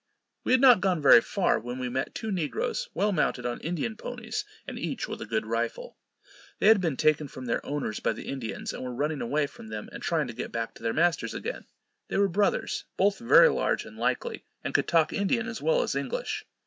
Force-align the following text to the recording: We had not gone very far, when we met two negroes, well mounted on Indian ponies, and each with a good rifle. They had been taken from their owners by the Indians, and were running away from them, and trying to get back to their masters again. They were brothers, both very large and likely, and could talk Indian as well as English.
We 0.43 0.51
had 0.53 0.61
not 0.61 0.81
gone 0.81 0.99
very 0.99 1.21
far, 1.21 1.59
when 1.59 1.77
we 1.77 1.87
met 1.87 2.15
two 2.15 2.31
negroes, 2.31 2.89
well 2.95 3.11
mounted 3.11 3.45
on 3.45 3.59
Indian 3.59 3.95
ponies, 3.95 4.45
and 4.65 4.79
each 4.79 5.07
with 5.07 5.21
a 5.21 5.27
good 5.27 5.45
rifle. 5.45 5.95
They 6.57 6.69
had 6.69 6.81
been 6.81 6.97
taken 6.97 7.27
from 7.27 7.45
their 7.45 7.63
owners 7.63 7.99
by 7.99 8.13
the 8.13 8.27
Indians, 8.27 8.73
and 8.73 8.81
were 8.81 8.95
running 8.95 9.21
away 9.21 9.45
from 9.45 9.67
them, 9.67 9.89
and 9.91 10.01
trying 10.01 10.25
to 10.25 10.33
get 10.33 10.51
back 10.51 10.73
to 10.73 10.81
their 10.81 10.91
masters 10.93 11.35
again. 11.35 11.65
They 12.07 12.17
were 12.17 12.29
brothers, 12.29 12.85
both 12.97 13.19
very 13.19 13.49
large 13.51 13.85
and 13.85 13.95
likely, 13.95 14.43
and 14.63 14.73
could 14.73 14.87
talk 14.87 15.13
Indian 15.13 15.47
as 15.47 15.61
well 15.61 15.83
as 15.83 15.93
English. 15.93 16.45